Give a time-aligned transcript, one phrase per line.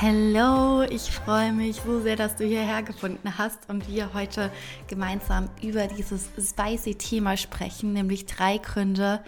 [0.00, 4.52] Hallo, ich freue mich so sehr, dass du hierher gefunden hast und wir heute
[4.86, 9.24] gemeinsam über dieses spicy Thema sprechen, nämlich drei Gründe,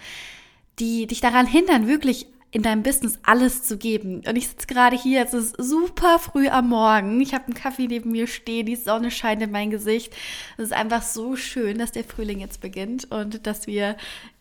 [0.79, 4.23] die dich daran hindern, wirklich in deinem Business alles zu geben.
[4.29, 7.21] Und ich sitze gerade hier, es ist super früh am Morgen.
[7.21, 10.15] Ich habe einen Kaffee neben mir stehen, die Sonne scheint in mein Gesicht.
[10.57, 13.96] Es ist einfach so schön, dass der Frühling jetzt beginnt und dass wir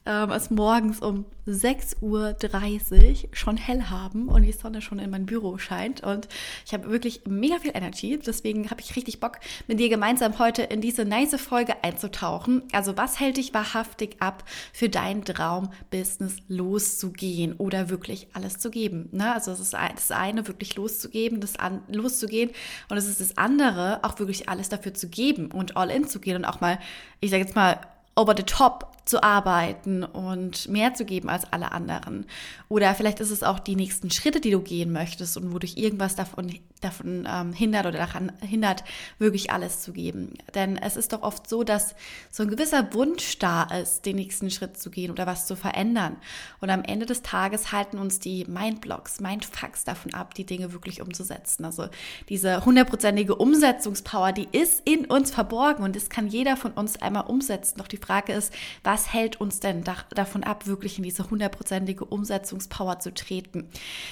[0.06, 5.26] ähm, es morgens um 6.30 Uhr schon hell haben und die Sonne schon in mein
[5.26, 6.02] Büro scheint.
[6.02, 6.28] Und
[6.66, 8.18] ich habe wirklich mega viel Energy.
[8.18, 12.64] Deswegen habe ich richtig Bock, mit dir gemeinsam heute in diese nice Folge einzutauchen.
[12.72, 19.10] Also was hält dich wahrhaftig ab, für dein Traumbusiness loszugehen oder wirklich alles zu geben?
[19.12, 19.34] Ne?
[19.34, 22.52] Also es ist das eine, wirklich loszugeben, das an, loszugehen.
[22.90, 26.20] Und es ist das andere, auch wirklich alles dafür zu geben und all in zu
[26.20, 26.80] gehen und auch mal,
[27.20, 27.80] ich sage jetzt mal,
[28.16, 32.28] over the top zu arbeiten und mehr zu geben als alle anderen.
[32.68, 36.16] Oder vielleicht ist es auch die nächsten Schritte, die du gehen möchtest und wodurch irgendwas
[36.16, 38.84] davon, davon ähm, hindert oder daran hindert,
[39.18, 40.36] wirklich alles zu geben.
[40.54, 41.96] Denn es ist doch oft so, dass
[42.30, 46.18] so ein gewisser Wunsch da ist, den nächsten Schritt zu gehen oder was zu verändern.
[46.62, 51.02] Und am Ende des Tages halten uns die Mindblocks, Mindfucks davon ab, die Dinge wirklich
[51.02, 51.66] umzusetzen.
[51.66, 51.88] Also
[52.30, 57.26] diese hundertprozentige Umsetzungspower, die ist in uns verborgen und das kann jeder von uns einmal
[57.26, 57.80] umsetzen.
[57.80, 61.30] Doch die Frage ist, was was hält uns denn da, davon ab, wirklich in diese
[61.30, 63.70] hundertprozentige Umsetzungspower zu treten?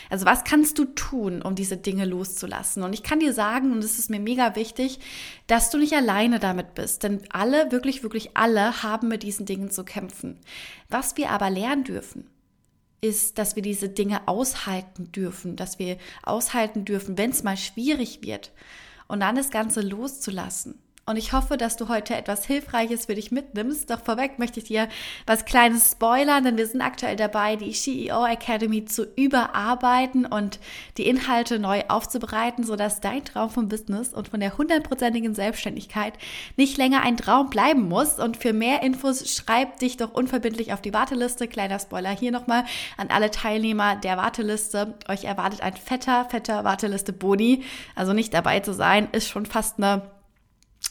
[0.09, 2.83] Also was kannst du tun, um diese Dinge loszulassen?
[2.83, 4.99] Und ich kann dir sagen, und es ist mir mega wichtig,
[5.45, 9.71] dass du nicht alleine damit bist, denn alle, wirklich, wirklich alle haben mit diesen Dingen
[9.71, 10.39] zu kämpfen.
[10.87, 12.29] Was wir aber lernen dürfen,
[13.01, 18.21] ist, dass wir diese Dinge aushalten dürfen, dass wir aushalten dürfen, wenn es mal schwierig
[18.21, 18.53] wird
[19.09, 20.79] und dann das Ganze loszulassen.
[21.09, 23.89] Und ich hoffe, dass du heute etwas Hilfreiches für dich mitnimmst.
[23.89, 24.89] Doch vorweg möchte ich dir
[25.25, 30.59] was Kleines spoilern, denn wir sind aktuell dabei, die CEO Academy zu überarbeiten und
[30.97, 36.11] die Inhalte neu aufzubereiten, sodass dein Traum vom Business und von der hundertprozentigen Selbstständigkeit
[36.57, 38.19] nicht länger ein Traum bleiben muss.
[38.19, 41.47] Und für mehr Infos schreib dich doch unverbindlich auf die Warteliste.
[41.47, 42.65] Kleiner Spoiler hier nochmal
[42.97, 44.95] an alle Teilnehmer der Warteliste.
[45.07, 47.63] Euch erwartet ein fetter, fetter Warteliste-Boni.
[47.95, 50.16] Also nicht dabei zu sein, ist schon fast eine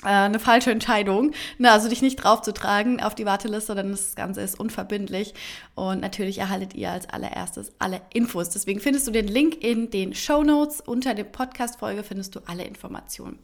[0.02, 1.32] eine falsche Entscheidung.
[1.58, 5.34] Na, also dich nicht draufzutragen auf die Warteliste, denn das Ganze ist unverbindlich.
[5.74, 8.50] Und natürlich erhaltet ihr als allererstes alle Infos.
[8.50, 10.80] Deswegen findest du den Link in den Show Notes.
[10.80, 13.38] Unter der Podcast-Folge findest du alle Informationen.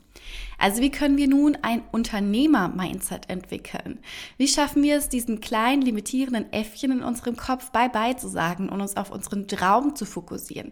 [0.63, 3.99] Also wie können wir nun ein Unternehmer-Mindset entwickeln?
[4.37, 8.81] Wie schaffen wir es, diesen kleinen, limitierenden Äffchen in unserem Kopf bye-bye zu sagen und
[8.81, 10.71] uns auf unseren Traum zu fokussieren?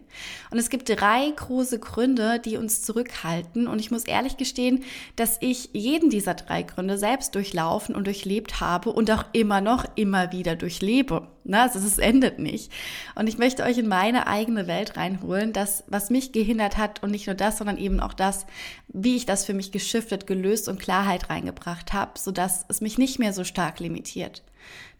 [0.49, 3.67] Und es gibt drei große Gründe, die uns zurückhalten.
[3.67, 4.83] Und ich muss ehrlich gestehen,
[5.17, 9.83] dass ich jeden dieser drei Gründe selbst durchlaufen und durchlebt habe und auch immer noch
[9.95, 11.27] immer wieder durchlebe.
[11.43, 12.71] Na, also es endet nicht.
[13.15, 17.11] Und ich möchte euch in meine eigene Welt reinholen, das, was mich gehindert hat und
[17.11, 18.45] nicht nur das, sondern eben auch das,
[18.89, 23.17] wie ich das für mich geschiftet, gelöst und Klarheit reingebracht habe, sodass es mich nicht
[23.17, 24.43] mehr so stark limitiert.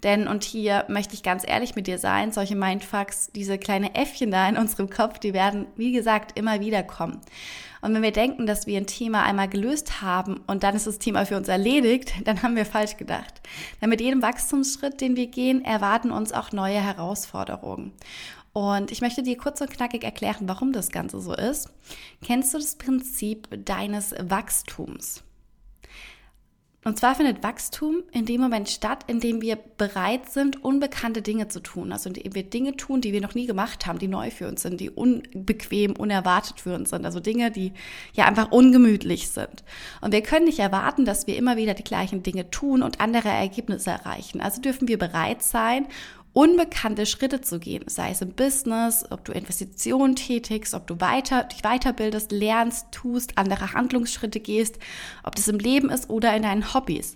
[0.04, 4.32] Denn, und hier möchte ich ganz ehrlich mit dir sein, solche Mindfucks, diese kleine Äffchen
[4.32, 7.22] da in unserem Kopf, die werden, wie gesagt, immer wieder kommen.
[7.82, 11.00] Und wenn wir denken, dass wir ein Thema einmal gelöst haben und dann ist das
[11.00, 13.42] Thema für uns erledigt, dann haben wir falsch gedacht.
[13.82, 17.92] Denn mit jedem Wachstumsschritt, den wir gehen, erwarten uns auch neue Herausforderungen.
[18.54, 21.70] Und ich möchte dir kurz und knackig erklären, warum das Ganze so ist.
[22.22, 25.24] Kennst du das Prinzip deines Wachstums?
[26.84, 31.48] Und zwar findet Wachstum in dem Moment statt, in dem wir bereit sind, unbekannte Dinge
[31.48, 31.92] zu tun.
[31.92, 34.64] Also indem wir Dinge tun, die wir noch nie gemacht haben, die neu für uns
[34.64, 37.06] sind, die unbequem, unerwartet für uns sind.
[37.06, 37.74] Also Dinge, die
[38.14, 39.64] ja einfach ungemütlich sind.
[40.02, 43.30] Und wir können nicht erwarten, dass wir immer wieder die gleichen Dinge tun und andere
[43.30, 44.42] Ergebnisse erreichen.
[44.42, 45.86] Also dürfen wir bereit sein,
[46.34, 51.44] unbekannte Schritte zu gehen, sei es im Business, ob du Investitionen tätigst, ob du weiter,
[51.44, 54.80] dich weiterbildest, lernst, tust, andere Handlungsschritte gehst,
[55.24, 57.16] ob das im Leben ist oder in deinen Hobbys,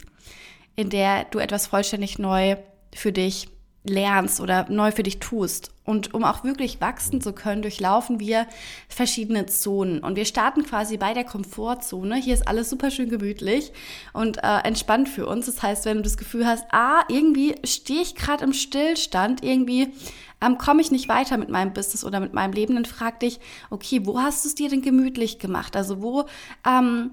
[0.75, 2.57] in der du etwas vollständig neu
[2.93, 3.47] für dich
[3.85, 5.71] lernst oder neu für dich tust.
[5.83, 8.47] Und um auch wirklich wachsen zu können, durchlaufen wir
[8.89, 9.99] verschiedene Zonen.
[9.99, 12.15] Und wir starten quasi bei der Komfortzone.
[12.15, 13.71] Hier ist alles super schön gemütlich
[14.11, 15.45] und äh, entspannt für uns.
[15.45, 19.93] Das heißt, wenn du das Gefühl hast, ah, irgendwie stehe ich gerade im Stillstand, irgendwie
[20.41, 23.39] ähm, komme ich nicht weiter mit meinem Business oder mit meinem Leben, dann frag dich,
[23.69, 25.75] okay, wo hast du es dir denn gemütlich gemacht?
[25.75, 26.25] Also wo
[26.67, 27.11] ähm,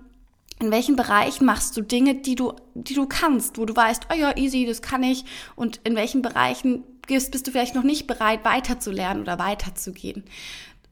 [0.62, 4.17] in welchen Bereichen machst du Dinge, die du, die du kannst, wo du weißt, oh
[4.17, 5.25] ja, easy, das kann ich.
[5.56, 10.23] Und in welchen Bereichen bist, bist du vielleicht noch nicht bereit, weiterzulernen oder weiterzugehen.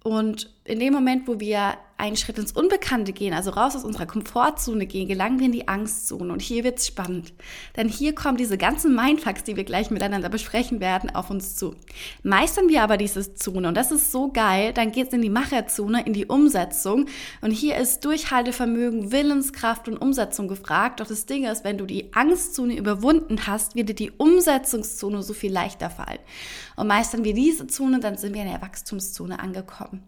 [0.02, 4.06] Und in dem Moment, wo wir einen Schritt ins Unbekannte gehen, also raus aus unserer
[4.06, 6.32] Komfortzone gehen, gelangen wir in die Angstzone.
[6.32, 7.34] Und hier wird's spannend.
[7.76, 11.74] Denn hier kommen diese ganzen Mindfucks, die wir gleich miteinander besprechen werden, auf uns zu.
[12.22, 16.06] Meistern wir aber diese Zone, und das ist so geil, dann geht's in die Macherzone,
[16.06, 17.06] in die Umsetzung.
[17.42, 21.00] Und hier ist Durchhaltevermögen, Willenskraft und Umsetzung gefragt.
[21.00, 25.34] Doch das Ding ist, wenn du die Angstzone überwunden hast, wird dir die Umsetzungszone so
[25.34, 26.18] viel leichter fallen.
[26.76, 30.02] Und meistern wir diese Zone, dann sind wir in der Wachstumszone angekommen.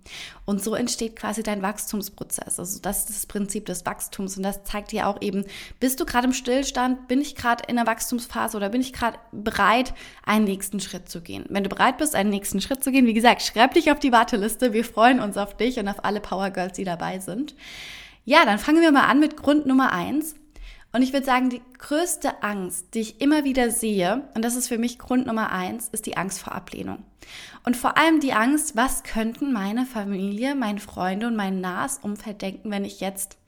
[0.45, 2.59] Und so entsteht quasi dein Wachstum Wachstumsprozess.
[2.59, 5.45] Also das ist das Prinzip des Wachstums und das zeigt dir auch eben,
[5.79, 9.19] bist du gerade im Stillstand, bin ich gerade in der Wachstumsphase oder bin ich gerade
[9.31, 9.95] bereit,
[10.25, 11.45] einen nächsten Schritt zu gehen.
[11.49, 14.13] Wenn du bereit bist, einen nächsten Schritt zu gehen, wie gesagt, schreib dich auf die
[14.13, 14.73] Warteliste.
[14.73, 17.55] Wir freuen uns auf dich und auf alle Power Girls, die dabei sind.
[18.25, 20.35] Ja, dann fangen wir mal an mit Grund Nummer eins.
[20.93, 24.69] Und ich würde sagen, die größte Angst, die ich immer wieder sehe, und das ist
[24.69, 27.03] für mich Grund Nummer eins, ist die Angst vor Ablehnung.
[27.65, 32.43] Und vor allem die Angst, was könnten meine Familie, meine Freunde und mein nahes Umfeld
[32.43, 33.39] denken, wenn ich jetzt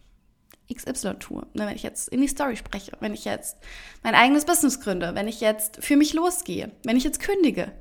[0.72, 1.46] XY tue.
[1.52, 3.58] Ne, wenn ich jetzt in die Story spreche, wenn ich jetzt
[4.02, 7.72] mein eigenes Business gründe, wenn ich jetzt für mich losgehe, wenn ich jetzt kündige.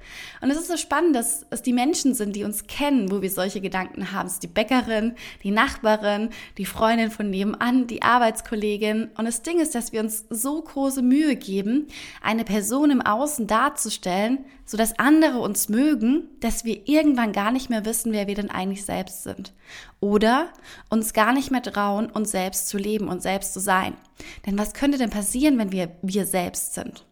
[0.41, 3.31] Und es ist so spannend, dass es die Menschen sind, die uns kennen, wo wir
[3.31, 4.27] solche Gedanken haben.
[4.27, 9.11] Es ist die Bäckerin, die Nachbarin, die Freundin von nebenan, die Arbeitskollegin.
[9.17, 11.87] Und das Ding ist, dass wir uns so große Mühe geben,
[12.21, 17.85] eine Person im Außen darzustellen, sodass andere uns mögen, dass wir irgendwann gar nicht mehr
[17.85, 19.53] wissen, wer wir denn eigentlich selbst sind.
[19.99, 20.49] Oder
[20.89, 23.95] uns gar nicht mehr trauen, uns selbst zu leben und selbst zu sein.
[24.45, 27.05] Denn was könnte denn passieren, wenn wir wir selbst sind?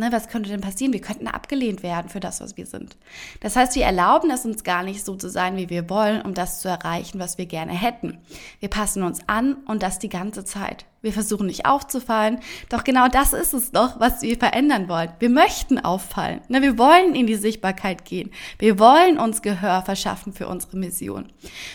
[0.00, 0.94] Ne, was könnte denn passieren?
[0.94, 2.96] Wir könnten abgelehnt werden für das, was wir sind.
[3.40, 6.32] Das heißt, wir erlauben es uns gar nicht so zu sein, wie wir wollen, um
[6.32, 8.16] das zu erreichen, was wir gerne hätten.
[8.60, 10.86] Wir passen uns an und das die ganze Zeit.
[11.02, 12.40] Wir versuchen nicht aufzufallen.
[12.68, 15.10] Doch genau das ist es doch, was wir verändern wollen.
[15.18, 16.42] Wir möchten auffallen.
[16.48, 18.30] Ne, wir wollen in die Sichtbarkeit gehen.
[18.58, 21.32] Wir wollen uns Gehör verschaffen für unsere Mission.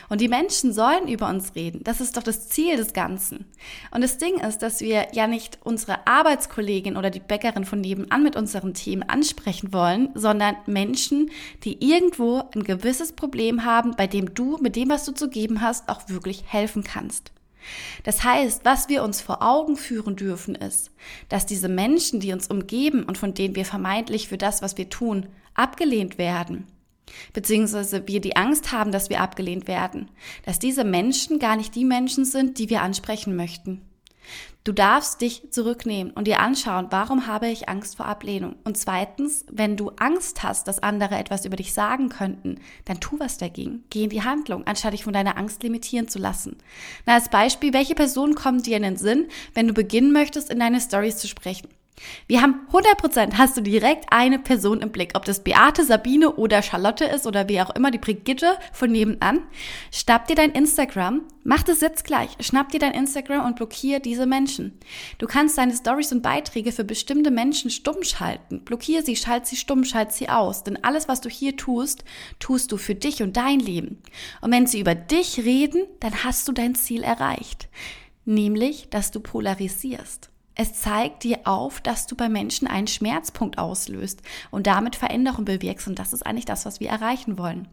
[0.09, 1.83] Und die Menschen sollen über uns reden.
[1.83, 3.45] Das ist doch das Ziel des Ganzen.
[3.89, 8.21] Und das Ding ist, dass wir ja nicht unsere Arbeitskollegin oder die Bäckerin von nebenan
[8.21, 11.31] mit unseren Themen ansprechen wollen, sondern Menschen,
[11.63, 15.61] die irgendwo ein gewisses Problem haben, bei dem du mit dem, was du zu geben
[15.61, 17.31] hast, auch wirklich helfen kannst.
[18.03, 20.91] Das heißt, was wir uns vor Augen führen dürfen, ist,
[21.29, 24.89] dass diese Menschen, die uns umgeben und von denen wir vermeintlich für das, was wir
[24.89, 26.67] tun, abgelehnt werden,
[27.33, 30.11] beziehungsweise wir die Angst haben, dass wir abgelehnt werden,
[30.43, 33.81] dass diese Menschen gar nicht die Menschen sind, die wir ansprechen möchten.
[34.63, 38.55] Du darfst dich zurücknehmen und dir anschauen, warum habe ich Angst vor Ablehnung?
[38.63, 43.19] Und zweitens, wenn du Angst hast, dass andere etwas über dich sagen könnten, dann tu
[43.19, 43.83] was dagegen.
[43.91, 46.57] Geh in die Handlung, anstatt dich von deiner Angst limitieren zu lassen.
[47.05, 50.59] Na, als Beispiel, welche Person kommt dir in den Sinn, wenn du beginnen möchtest, in
[50.59, 51.67] deine Stories zu sprechen?
[52.27, 56.61] Wir haben 100% hast du direkt eine Person im Blick, ob das Beate, Sabine oder
[56.61, 59.43] Charlotte ist oder wie auch immer, die Brigitte von nebenan.
[59.91, 64.25] Schnapp dir dein Instagram, mach das jetzt gleich, schnapp dir dein Instagram und blockier diese
[64.25, 64.77] Menschen.
[65.19, 68.61] Du kannst deine Stories und Beiträge für bestimmte Menschen stumm schalten.
[68.65, 70.63] Blockier sie, schalt sie stumm, schalt sie aus.
[70.63, 72.03] Denn alles, was du hier tust,
[72.39, 74.01] tust du für dich und dein Leben.
[74.41, 77.69] Und wenn sie über dich reden, dann hast du dein Ziel erreicht.
[78.25, 80.29] Nämlich, dass du polarisierst.
[80.55, 84.21] Es zeigt dir auf, dass du bei Menschen einen Schmerzpunkt auslöst
[84.51, 85.87] und damit Veränderung bewirkst.
[85.87, 87.67] Und das ist eigentlich das, was wir erreichen wollen.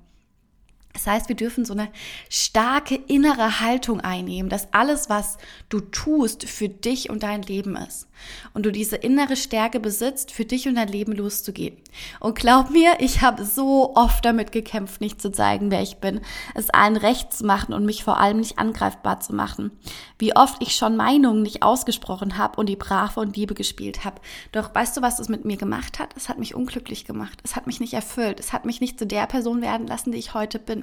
[0.93, 1.89] Das heißt, wir dürfen so eine
[2.29, 8.09] starke innere Haltung einnehmen, dass alles, was du tust, für dich und dein Leben ist.
[8.55, 11.77] Und du diese innere Stärke besitzt, für dich und dein Leben loszugehen.
[12.21, 16.21] Und glaub mir, ich habe so oft damit gekämpft, nicht zu zeigen, wer ich bin,
[16.55, 19.73] es allen recht zu machen und mich vor allem nicht angreifbar zu machen.
[20.19, 24.21] Wie oft ich schon Meinungen nicht ausgesprochen habe und die Brave und Liebe gespielt habe.
[24.53, 26.11] Doch weißt du, was das mit mir gemacht hat?
[26.17, 27.39] Es hat mich unglücklich gemacht.
[27.45, 28.41] Es hat mich nicht erfüllt.
[28.41, 30.82] Es hat mich nicht zu der Person werden lassen, die ich heute bin.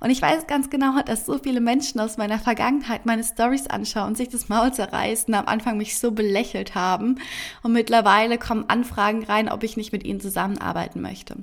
[0.00, 4.14] Und ich weiß ganz genau, dass so viele Menschen aus meiner Vergangenheit meine Stories anschauen
[4.14, 7.18] sich das Maul zerreißen, am Anfang mich so belächelt haben.
[7.62, 11.36] Und mittlerweile kommen Anfragen rein, ob ich nicht mit ihnen zusammenarbeiten möchte.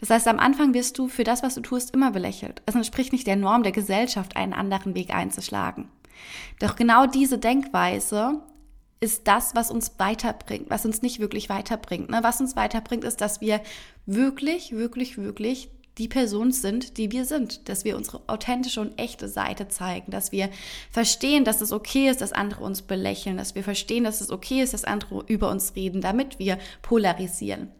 [0.00, 2.62] Das heißt, am Anfang wirst du für das, was du tust, immer belächelt.
[2.66, 5.88] Es entspricht nicht der Norm der Gesellschaft, einen anderen Weg einzuschlagen.
[6.58, 8.42] Doch genau diese Denkweise
[9.00, 12.10] ist das, was uns weiterbringt, was uns nicht wirklich weiterbringt.
[12.10, 12.20] Ne?
[12.22, 13.60] Was uns weiterbringt, ist, dass wir
[14.06, 19.28] wirklich, wirklich, wirklich die Person sind, die wir sind, dass wir unsere authentische und echte
[19.28, 20.48] Seite zeigen, dass wir
[20.90, 24.62] verstehen, dass es okay ist, dass andere uns belächeln, dass wir verstehen, dass es okay
[24.62, 27.72] ist, dass andere über uns reden, damit wir polarisieren.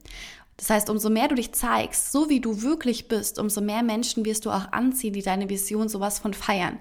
[0.58, 4.24] Das heißt, umso mehr du dich zeigst, so wie du wirklich bist, umso mehr Menschen
[4.24, 6.80] wirst du auch anziehen, die deine Vision sowas von feiern.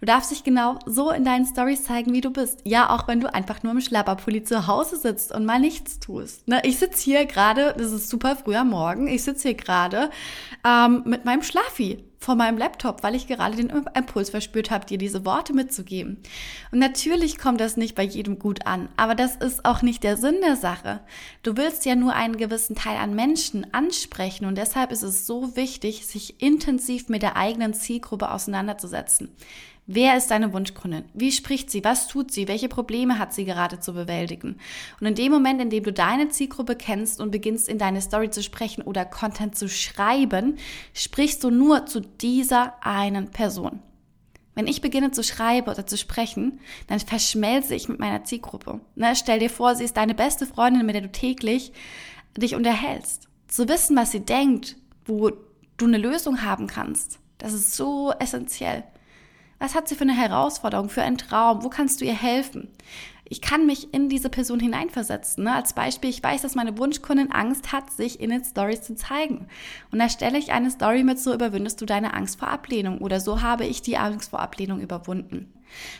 [0.00, 2.60] Du darfst dich genau so in deinen Stories zeigen, wie du bist.
[2.64, 6.46] Ja, auch wenn du einfach nur im Schlapperpulli zu Hause sitzt und mal nichts tust.
[6.46, 10.10] Ne, ich sitze hier gerade, das ist super früh am Morgen, ich sitze hier gerade
[10.66, 14.98] ähm, mit meinem Schlaffi vor meinem Laptop, weil ich gerade den Impuls verspürt habe, dir
[14.98, 16.16] diese Worte mitzugeben.
[16.72, 20.16] Und natürlich kommt das nicht bei jedem gut an, aber das ist auch nicht der
[20.16, 21.00] Sinn der Sache.
[21.44, 25.54] Du willst ja nur einen gewissen Teil an Menschen ansprechen und deshalb ist es so
[25.54, 29.28] wichtig, sich intensiv mit der eigenen Zielgruppe auseinanderzusetzen.
[29.88, 31.04] Wer ist deine Wunschkundin?
[31.14, 31.84] Wie spricht sie?
[31.84, 32.48] Was tut sie?
[32.48, 34.58] Welche Probleme hat sie gerade zu bewältigen?
[35.00, 38.30] Und in dem Moment, in dem du deine Zielgruppe kennst und beginnst in deine Story
[38.30, 40.56] zu sprechen oder Content zu schreiben,
[40.92, 43.80] sprichst du nur zu dieser einen Person.
[44.56, 48.80] Wenn ich beginne zu schreiben oder zu sprechen, dann verschmelze ich mit meiner Zielgruppe.
[48.96, 49.14] Ne?
[49.14, 51.72] Stell dir vor, sie ist deine beste Freundin, mit der du täglich
[52.36, 53.28] dich unterhältst.
[53.46, 55.30] Zu wissen, was sie denkt, wo
[55.76, 58.82] du eine Lösung haben kannst, das ist so essentiell.
[59.58, 61.64] Was hat sie für eine Herausforderung, für einen Traum?
[61.64, 62.68] Wo kannst du ihr helfen?
[63.28, 65.44] Ich kann mich in diese Person hineinversetzen.
[65.44, 65.54] Ne?
[65.54, 69.48] Als Beispiel, ich weiß, dass meine Wunschkundin Angst hat, sich in den Stories zu zeigen.
[69.90, 73.18] Und da stelle ich eine Story mit, so überwindest du deine Angst vor Ablehnung oder
[73.18, 75.52] so habe ich die Angst vor Ablehnung überwunden.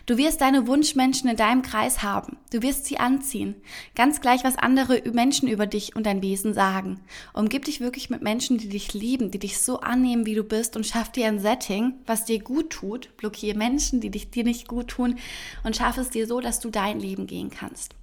[0.06, 2.37] Du wirst deine Wunschmenschen in deinem Kreis haben.
[2.52, 3.54] Du wirst sie anziehen.
[3.95, 7.00] Ganz gleich, was andere Menschen über dich und dein Wesen sagen.
[7.33, 10.76] Umgib dich wirklich mit Menschen, die dich lieben, die dich so annehmen, wie du bist
[10.76, 13.16] und schaff dir ein Setting, was dir gut tut.
[13.16, 15.18] Blockiere Menschen, die dich dir nicht gut tun
[15.64, 17.95] und schaff es dir so, dass du dein Leben gehen kannst.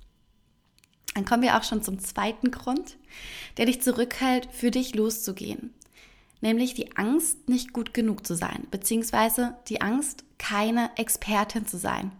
[1.15, 2.98] Dann kommen wir auch schon zum zweiten Grund,
[3.58, 5.74] der dich zurückhält, für dich loszugehen
[6.44, 12.12] nämlich die Angst, nicht gut genug zu sein, beziehungsweise die Angst, keine Expertin zu sein.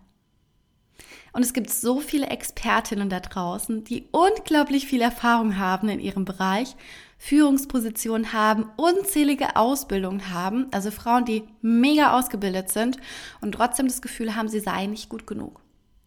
[1.34, 6.26] Und es gibt so viele Expertinnen da draußen, die unglaublich viel Erfahrung haben in ihrem
[6.26, 6.76] Bereich,
[7.18, 12.98] Führungspositionen haben, unzählige Ausbildungen haben, also Frauen, die mega ausgebildet sind
[13.42, 15.60] und trotzdem das Gefühl haben, sie seien nicht gut genug.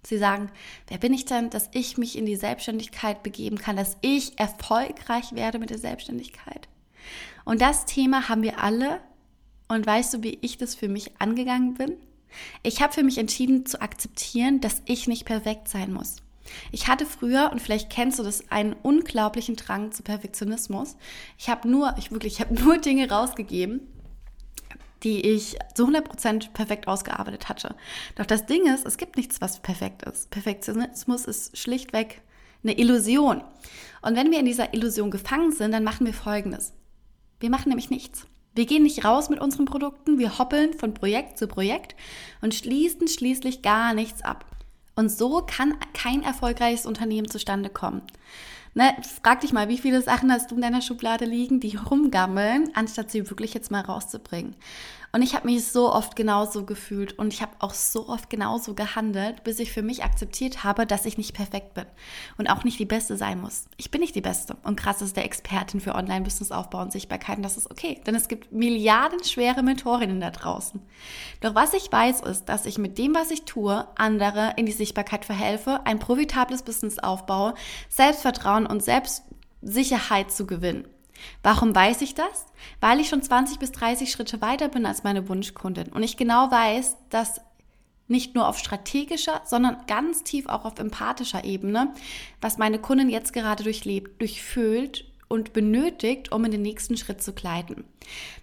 [0.05, 0.51] Sie sagen,
[0.87, 5.35] wer bin ich denn, dass ich mich in die Selbstständigkeit begeben kann, dass ich erfolgreich
[5.35, 6.69] werde mit der Selbstständigkeit?
[7.45, 9.01] Und das Thema haben wir alle.
[9.69, 11.97] Und weißt du, wie ich das für mich angegangen bin?
[12.63, 16.17] Ich habe für mich entschieden zu akzeptieren, dass ich nicht perfekt sein muss.
[16.71, 20.97] Ich hatte früher, und vielleicht kennst du das, einen unglaublichen Drang zu Perfektionismus.
[21.39, 23.81] Ich habe nur, ich wirklich, ich habe nur Dinge rausgegeben,
[25.03, 27.75] die ich zu 100% perfekt ausgearbeitet hatte.
[28.17, 30.31] Doch das Ding ist, es gibt nichts, was perfekt ist.
[30.31, 32.23] Perfektionismus ist schlichtweg
[32.63, 33.43] eine Illusion.
[34.03, 36.73] Und wenn wir in dieser Illusion gefangen sind, dann machen wir Folgendes.
[37.41, 38.27] Wir machen nämlich nichts.
[38.55, 41.95] Wir gehen nicht raus mit unseren Produkten, wir hoppeln von Projekt zu Projekt
[42.41, 44.47] und schließen schließlich gar nichts ab.
[44.95, 48.01] Und so kann kein erfolgreiches Unternehmen zustande kommen.
[48.73, 52.71] Ne, frag dich mal, wie viele Sachen hast du in deiner Schublade liegen, die rumgammeln,
[52.75, 54.55] anstatt sie wirklich jetzt mal rauszubringen.
[55.13, 58.75] Und ich habe mich so oft genauso gefühlt und ich habe auch so oft genauso
[58.75, 61.87] gehandelt, bis ich für mich akzeptiert habe, dass ich nicht perfekt bin
[62.39, 63.67] und auch nicht die Beste sein muss.
[63.77, 67.43] Ich bin nicht die Beste und krass ist der Expertin für Online-Business-Aufbau und Sichtbarkeit und
[67.43, 70.81] das ist okay, denn es gibt Milliarden schwere Mentorinnen da draußen.
[71.41, 74.73] Doch was ich weiß ist, dass ich mit dem, was ich tue, andere in die
[74.73, 77.55] Sichtbarkeit verhelfe, ein profitables Business aufbaue,
[77.89, 80.87] Selbstvertrauen und Selbstsicherheit zu gewinnen.
[81.43, 82.47] Warum weiß ich das?
[82.81, 86.51] Weil ich schon 20 bis 30 Schritte weiter bin als meine Wunschkundin und ich genau
[86.51, 87.41] weiß, dass
[88.09, 91.93] nicht nur auf strategischer, sondern ganz tief auch auf empathischer Ebene,
[92.41, 97.33] was meine Kundin jetzt gerade durchlebt, durchfühlt und benötigt, um in den nächsten Schritt zu
[97.33, 97.85] gleiten.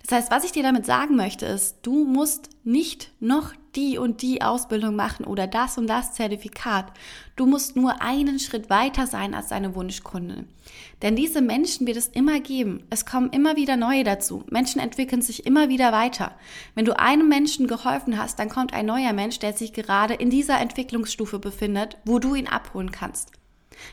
[0.02, 4.22] Das heißt, was ich dir damit sagen möchte, ist, du musst nicht noch die und
[4.22, 6.92] die Ausbildung machen oder das und das Zertifikat.
[7.36, 10.46] Du musst nur einen Schritt weiter sein als deine Wunschkunde.
[11.02, 12.84] Denn diese Menschen wird es immer geben.
[12.90, 14.44] Es kommen immer wieder neue dazu.
[14.50, 16.36] Menschen entwickeln sich immer wieder weiter.
[16.76, 20.30] Wenn du einem Menschen geholfen hast, dann kommt ein neuer Mensch, der sich gerade in
[20.30, 23.32] dieser Entwicklungsstufe befindet, wo du ihn abholen kannst.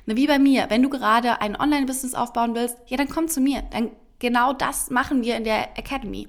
[0.07, 3.41] Ne, wie bei mir, wenn du gerade ein Online-Business aufbauen willst, ja, dann komm zu
[3.41, 3.63] mir.
[3.71, 6.29] Dann genau das machen wir in der Academy.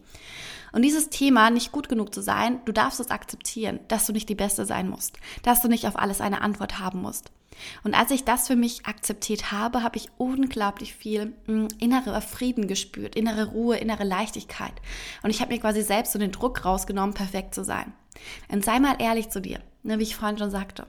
[0.72, 4.30] Und dieses Thema, nicht gut genug zu sein, du darfst es akzeptieren, dass du nicht
[4.30, 7.32] die Beste sein musst, dass du nicht auf alles eine Antwort haben musst.
[7.84, 12.68] Und als ich das für mich akzeptiert habe, habe ich unglaublich viel hm, innere Frieden
[12.68, 14.74] gespürt, innere Ruhe, innere Leichtigkeit.
[15.22, 17.92] Und ich habe mir quasi selbst so den Druck rausgenommen, perfekt zu sein.
[18.50, 20.88] Und sei mal ehrlich zu dir, ne, wie ich vorhin schon sagte.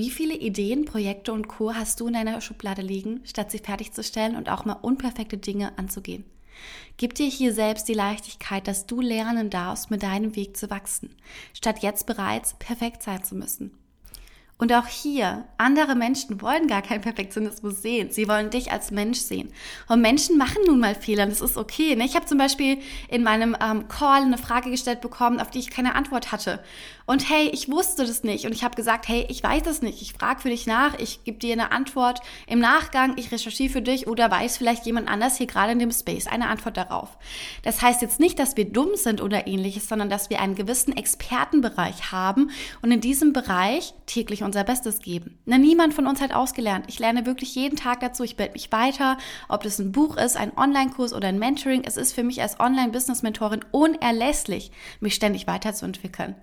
[0.00, 1.74] Wie viele Ideen, Projekte und Co.
[1.74, 6.24] hast du in deiner Schublade liegen, statt sie fertigzustellen und auch mal unperfekte Dinge anzugehen?
[6.96, 11.14] Gib dir hier selbst die Leichtigkeit, dass du lernen darfst, mit deinem Weg zu wachsen,
[11.52, 13.72] statt jetzt bereits perfekt sein zu müssen.
[14.60, 18.10] Und auch hier, andere Menschen wollen gar keinen Perfektionismus sehen.
[18.10, 19.50] Sie wollen dich als Mensch sehen.
[19.88, 21.96] Und Menschen machen nun mal Fehler, das ist okay.
[21.96, 22.04] Ne?
[22.04, 22.76] Ich habe zum Beispiel
[23.08, 26.62] in meinem ähm, Call eine Frage gestellt bekommen, auf die ich keine Antwort hatte.
[27.10, 28.46] Und hey, ich wusste das nicht.
[28.46, 30.00] Und ich habe gesagt, hey, ich weiß es nicht.
[30.00, 33.82] Ich frage für dich nach, ich gebe dir eine Antwort im Nachgang, ich recherchiere für
[33.82, 37.18] dich oder weiß vielleicht jemand anders hier gerade in dem Space eine Antwort darauf.
[37.64, 40.96] Das heißt jetzt nicht, dass wir dumm sind oder ähnliches, sondern dass wir einen gewissen
[40.96, 45.36] Expertenbereich haben und in diesem Bereich täglich unser Bestes geben.
[45.46, 46.84] Na, niemand von uns hat ausgelernt.
[46.86, 48.22] Ich lerne wirklich jeden Tag dazu.
[48.22, 51.82] Ich bilde mich weiter, ob das ein Buch ist, ein Online-Kurs oder ein Mentoring.
[51.84, 56.36] Es ist für mich als Online-Business-Mentorin unerlässlich, mich ständig weiterzuentwickeln.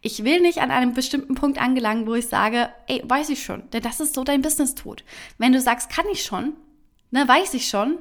[0.00, 3.70] Ich will nicht an einem bestimmten Punkt angelangen, wo ich sage, ey, weiß ich schon,
[3.70, 5.04] denn das ist so dein Business tut.
[5.38, 6.54] Wenn du sagst, kann ich schon,
[7.10, 7.98] ne, weiß ich schon.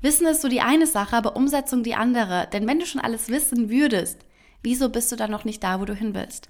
[0.00, 2.48] Wissen ist so die eine Sache, aber Umsetzung die andere.
[2.52, 4.18] Denn wenn du schon alles wissen würdest,
[4.62, 6.48] Wieso bist du dann noch nicht da, wo du hin willst?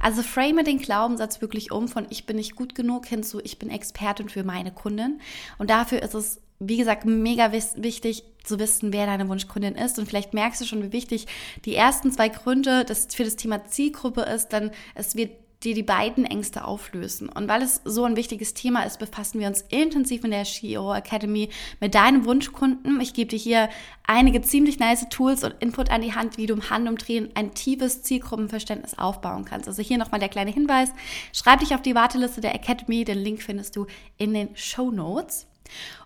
[0.00, 3.58] Also frame den Glaubenssatz wirklich um von ich bin nicht gut genug hin zu ich
[3.58, 5.20] bin Expertin für meine Kunden.
[5.58, 9.98] Und dafür ist es, wie gesagt, mega wichtig zu wissen, wer deine Wunschkundin ist.
[9.98, 11.26] Und vielleicht merkst du schon, wie wichtig
[11.64, 15.30] die ersten zwei Gründe das für das Thema Zielgruppe ist, dann es wird
[15.64, 17.28] dir die beiden Ängste auflösen.
[17.28, 20.92] Und weil es so ein wichtiges Thema ist, befassen wir uns intensiv in der CEO
[20.92, 21.50] Academy
[21.80, 23.00] mit deinem Wunschkunden.
[23.00, 23.68] Ich gebe dir hier
[24.04, 28.02] einige ziemlich nice Tools und Input an die Hand, wie du im Handumdrehen ein tiefes
[28.02, 29.68] Zielgruppenverständnis aufbauen kannst.
[29.68, 30.90] Also hier nochmal der kleine Hinweis.
[31.32, 33.04] Schreib dich auf die Warteliste der Academy.
[33.04, 33.86] Den Link findest du
[34.18, 35.46] in den Show Notes.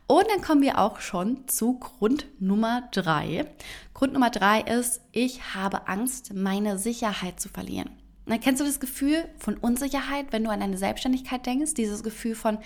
[0.09, 3.47] Und dann kommen wir auch schon zu Grund Nummer drei.
[3.93, 7.91] Grund Nummer drei ist, ich habe Angst, meine Sicherheit zu verlieren.
[8.29, 11.75] Na, kennst du das Gefühl von Unsicherheit, wenn du an deine Selbstständigkeit denkst?
[11.75, 12.59] Dieses Gefühl von,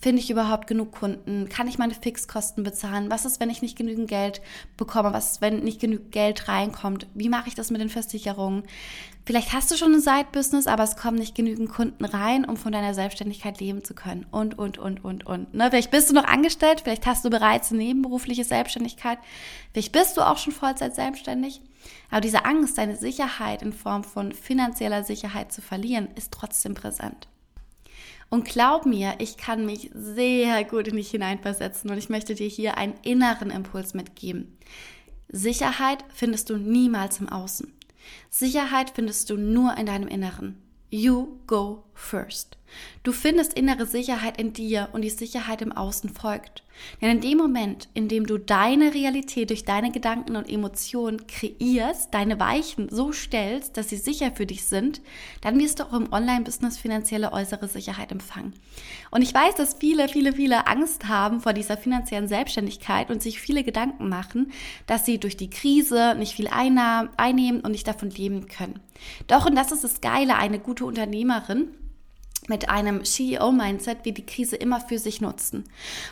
[0.00, 1.48] finde ich überhaupt genug Kunden?
[1.48, 3.10] Kann ich meine Fixkosten bezahlen?
[3.10, 4.42] Was ist, wenn ich nicht genügend Geld
[4.76, 5.12] bekomme?
[5.12, 7.06] Was ist, wenn nicht genügend Geld reinkommt?
[7.14, 8.64] Wie mache ich das mit den Versicherungen?
[9.24, 12.72] Vielleicht hast du schon ein Side-Business, aber es kommen nicht genügend Kunden rein, um von
[12.72, 14.26] deiner Selbstständigkeit leben zu können.
[14.32, 15.54] Und, und, und, und, und.
[15.54, 15.70] Ne?
[15.70, 19.18] Vielleicht bist du noch angestellt, vielleicht hast du bereits eine nebenberufliche Selbstständigkeit,
[19.72, 21.60] vielleicht bist du auch schon Vollzeit selbstständig.
[22.10, 27.28] Aber diese Angst, deine Sicherheit in Form von finanzieller Sicherheit zu verlieren, ist trotzdem präsent.
[28.30, 32.48] Und glaub mir, ich kann mich sehr gut in dich hineinversetzen und ich möchte dir
[32.48, 34.58] hier einen inneren Impuls mitgeben.
[35.28, 37.72] Sicherheit findest du niemals im Außen.
[38.30, 40.60] Sicherheit findest du nur in deinem Inneren.
[40.90, 42.58] You go first.
[43.02, 46.62] Du findest innere Sicherheit in dir und die Sicherheit im Außen folgt.
[47.00, 52.12] Denn in dem Moment, in dem du deine Realität durch deine Gedanken und Emotionen kreierst,
[52.12, 55.02] deine Weichen so stellst, dass sie sicher für dich sind,
[55.40, 58.54] dann wirst du auch im Online-Business finanzielle äußere Sicherheit empfangen.
[59.10, 63.40] Und ich weiß, dass viele, viele, viele Angst haben vor dieser finanziellen Selbstständigkeit und sich
[63.40, 64.50] viele Gedanken machen,
[64.86, 68.80] dass sie durch die Krise nicht viel einnehmen und nicht davon leben können.
[69.28, 71.68] Doch, und das ist das Geile, eine gute Unternehmerin
[72.48, 75.64] mit einem CEO-Mindset wie die Krise immer für sich nutzen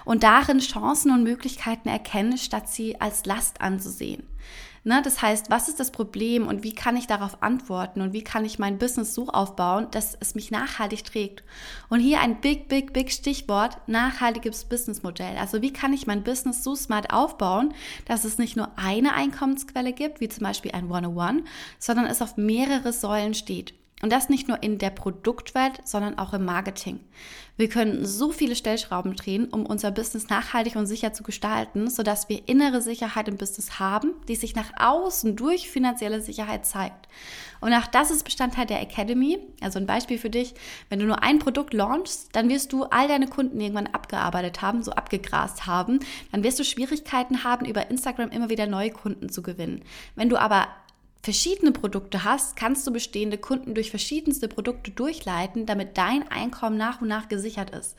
[0.05, 4.25] und darin Chancen und Möglichkeiten erkennen, statt sie als Last anzusehen.
[4.85, 8.25] Ne, das heißt, was ist das Problem und wie kann ich darauf antworten und wie
[8.25, 11.45] kann ich mein Business so aufbauen, dass es mich nachhaltig trägt?
[11.89, 15.37] Und hier ein big, big, big Stichwort, nachhaltiges Businessmodell.
[15.39, 17.75] Also wie kann ich mein Business so smart aufbauen,
[18.07, 21.45] dass es nicht nur eine Einkommensquelle gibt, wie zum Beispiel ein One-on-One,
[21.79, 23.75] sondern es auf mehrere Säulen steht.
[24.03, 26.99] Und das nicht nur in der Produktwelt, sondern auch im Marketing.
[27.57, 32.29] Wir können so viele Stellschrauben drehen, um unser Business nachhaltig und sicher zu gestalten, sodass
[32.29, 37.07] wir innere Sicherheit im Business haben, die sich nach außen durch finanzielle Sicherheit zeigt.
[37.61, 39.39] Und auch das ist Bestandteil der Academy.
[39.61, 40.55] Also ein Beispiel für dich,
[40.89, 44.83] wenn du nur ein Produkt launchst, dann wirst du all deine Kunden irgendwann abgearbeitet haben,
[44.83, 46.01] so abgegrast haben.
[46.33, 49.85] Dann wirst du Schwierigkeiten haben, über Instagram immer wieder neue Kunden zu gewinnen.
[50.17, 50.67] Wenn du aber
[51.23, 57.01] verschiedene Produkte hast, kannst du bestehende Kunden durch verschiedenste Produkte durchleiten, damit dein Einkommen nach
[57.01, 57.97] und nach gesichert ist.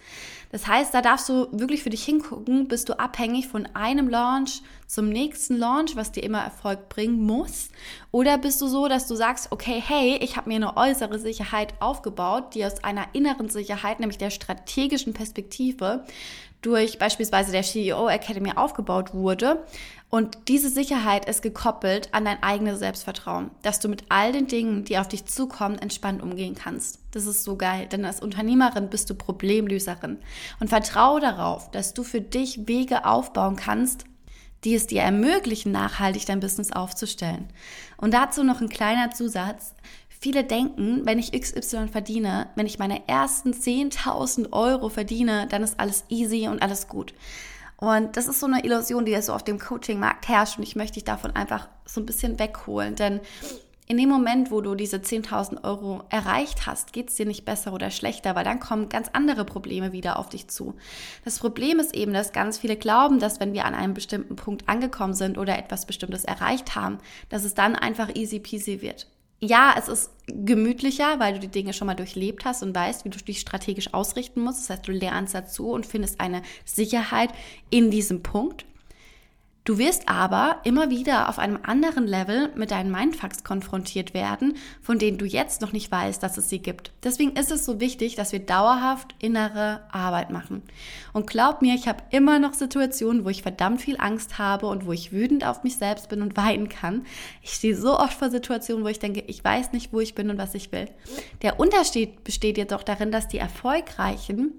[0.51, 4.61] Das heißt, da darfst du wirklich für dich hingucken, bist du abhängig von einem Launch
[4.87, 7.69] zum nächsten Launch, was dir immer Erfolg bringen muss,
[8.11, 11.73] oder bist du so, dass du sagst, okay, hey, ich habe mir eine äußere Sicherheit
[11.79, 16.03] aufgebaut, die aus einer inneren Sicherheit, nämlich der strategischen Perspektive,
[16.61, 19.63] durch beispielsweise der CEO Academy aufgebaut wurde
[20.13, 24.83] und diese Sicherheit ist gekoppelt an dein eigenes Selbstvertrauen, dass du mit all den Dingen,
[24.83, 26.99] die auf dich zukommen, entspannt umgehen kannst.
[27.09, 30.19] Das ist so geil, denn als Unternehmerin bist du Problemlöserin
[30.59, 34.03] und vertraue darauf, dass du für dich Wege aufbauen kannst,
[34.63, 37.47] die es dir ermöglichen, nachhaltig dein Business aufzustellen.
[37.97, 39.73] Und dazu noch ein kleiner Zusatz.
[40.09, 45.79] Viele denken, wenn ich XY verdiene, wenn ich meine ersten 10.000 Euro verdiene, dann ist
[45.79, 47.15] alles easy und alles gut.
[47.83, 50.77] Und das ist so eine Illusion, die ja so auf dem Coaching-Markt herrscht und ich
[50.77, 53.19] möchte dich davon einfach so ein bisschen wegholen, denn
[53.87, 57.73] in dem Moment, wo du diese 10.000 Euro erreicht hast, geht es dir nicht besser
[57.73, 60.75] oder schlechter, weil dann kommen ganz andere Probleme wieder auf dich zu.
[61.25, 64.69] Das Problem ist eben, dass ganz viele glauben, dass wenn wir an einem bestimmten Punkt
[64.69, 69.07] angekommen sind oder etwas Bestimmtes erreicht haben, dass es dann einfach easy peasy wird.
[69.45, 73.09] Ja, es ist gemütlicher, weil du die Dinge schon mal durchlebt hast und weißt, wie
[73.09, 74.61] du dich strategisch ausrichten musst.
[74.61, 77.29] Das heißt, du lernst dazu und findest eine Sicherheit
[77.69, 78.63] in diesem Punkt.
[79.65, 84.99] Du wirst aber immer wieder auf einem anderen Level mit deinen Mindfucks konfrontiert werden, von
[84.99, 86.91] denen du jetzt noch nicht weißt, dass es sie gibt.
[87.01, 90.63] Deswegen ist es so wichtig, dass wir dauerhaft innere Arbeit machen.
[91.13, 94.85] Und glaub mir, ich habe immer noch Situationen, wo ich verdammt viel Angst habe und
[94.85, 97.05] wo ich wütend auf mich selbst bin und weinen kann.
[97.41, 100.29] Ich stehe so oft vor Situationen, wo ich denke, ich weiß nicht, wo ich bin
[100.29, 100.89] und was ich will.
[101.41, 104.51] Der Unterschied besteht jedoch darin, dass die Erfolgreichen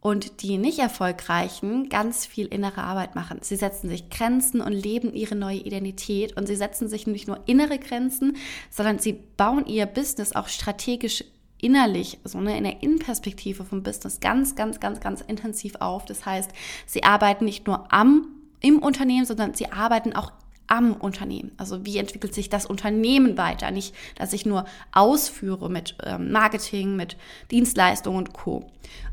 [0.00, 3.38] und die nicht erfolgreichen ganz viel innere Arbeit machen.
[3.42, 7.40] Sie setzen sich Grenzen und leben ihre neue Identität und sie setzen sich nicht nur
[7.46, 8.36] innere Grenzen,
[8.70, 11.24] sondern sie bauen ihr Business auch strategisch
[11.60, 16.06] innerlich, so eine in der Innenperspektive vom Business ganz, ganz, ganz, ganz intensiv auf.
[16.06, 16.50] Das heißt,
[16.86, 18.28] sie arbeiten nicht nur am
[18.62, 20.32] im Unternehmen, sondern sie arbeiten auch
[20.70, 21.52] am Unternehmen.
[21.56, 23.70] Also wie entwickelt sich das Unternehmen weiter?
[23.70, 27.16] Nicht, dass ich nur ausführe mit ähm, Marketing, mit
[27.50, 28.70] Dienstleistungen und Co.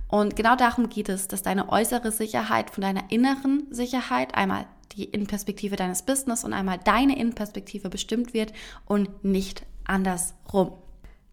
[0.08, 5.06] Und genau darum geht es, dass deine äußere Sicherheit von deiner inneren Sicherheit einmal die
[5.06, 8.54] Innenperspektive deines Business und einmal deine Innenperspektive bestimmt wird
[8.86, 10.74] und nicht andersrum.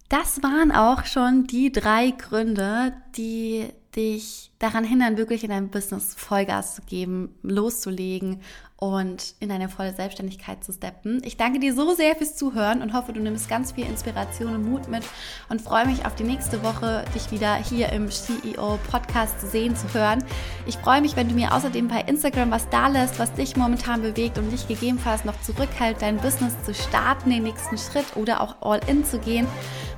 [0.09, 6.15] Das waren auch schon die drei Gründe, die dich daran hindern, wirklich in deinem Business
[6.15, 8.41] Vollgas zu geben, loszulegen
[8.77, 11.23] und in eine volle Selbstständigkeit zu steppen.
[11.25, 14.69] Ich danke dir so sehr fürs Zuhören und hoffe, du nimmst ganz viel Inspiration und
[14.69, 15.05] Mut mit
[15.49, 19.77] und freue mich auf die nächste Woche, dich wieder hier im CEO Podcast zu sehen,
[19.77, 20.25] zu hören.
[20.67, 24.03] Ich freue mich, wenn du mir außerdem bei Instagram was da lässt, was dich momentan
[24.03, 28.57] bewegt und dich gegebenenfalls noch zurückhält, dein Business zu starten, den nächsten Schritt oder auch
[28.61, 29.47] all in zu gehen.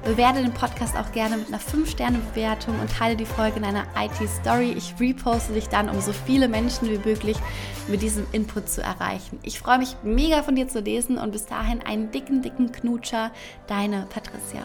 [0.07, 4.71] Bewerte den Podcast auch gerne mit einer 5-Sterne-Bewertung und teile die Folge in einer IT-Story.
[4.71, 7.37] Ich reposte dich dann, um so viele Menschen wie möglich
[7.88, 9.40] mit diesem Input zu erreichen.
[9.42, 13.33] Ich freue mich mega von dir zu lesen und bis dahin einen dicken, dicken Knutscher.
[13.66, 14.62] Deine Patricia.